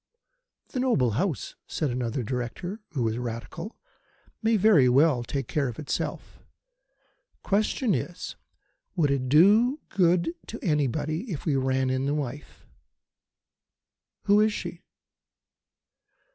[0.69, 3.77] "The noble House," said another Director, who was Radical,
[4.41, 6.39] "may very well take care of itself.
[7.43, 8.35] Question is,
[8.95, 12.65] Would it do any good to anybody if we ran in the wife?"
[14.23, 14.81] "Who is she?"